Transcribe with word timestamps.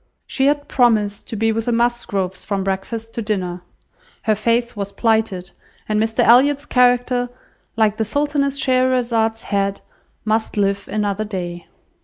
She 0.25 0.47
had 0.47 0.67
promised 0.67 1.29
to 1.29 1.35
be 1.35 1.51
with 1.51 1.65
the 1.65 1.71
Musgroves 1.71 2.43
from 2.43 2.63
breakfast 2.63 3.13
to 3.13 3.21
dinner. 3.21 3.61
Her 4.23 4.33
faith 4.33 4.75
was 4.75 4.91
plighted, 4.91 5.51
and 5.87 6.01
Mr 6.01 6.23
Elliot's 6.25 6.65
character, 6.65 7.29
like 7.75 7.97
the 7.97 8.03
Sultaness 8.03 8.57
Scheherazade's 8.57 9.43
head, 9.43 9.81
must 10.25 10.57
live 10.57 10.87
another 10.91 11.23
day. 11.25 11.67